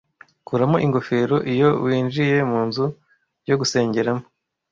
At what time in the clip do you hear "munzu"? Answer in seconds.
2.51-2.85